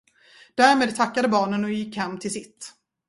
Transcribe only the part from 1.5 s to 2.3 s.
och gick hem